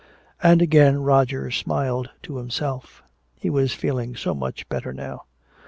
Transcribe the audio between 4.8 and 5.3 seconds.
now.)